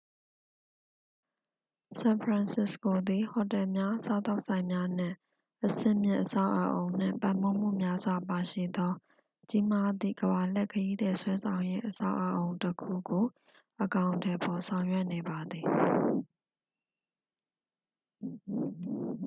[1.99, 5.15] ဆန်ဖရန်စစ္စကိုသည် ဟိုတယ်များ စားသောက်ဆိုင်များ နှင့်
[5.65, 8.93] အဆင့်မြင့် အဆောက်အုံနှင့်ပံ့ပိုးမှု များစွာပါရှိသော
[9.49, 13.25] ကြီးမားသည့် ကမ္ဘာလှည့်ခရီးသည်ဆွဲဆောင်ရေးအဆောက်အအုံတစ်ခုကို
[13.83, 15.65] အကောင်အထည်ဖော်ဆောင်ရွက်နေပါသည်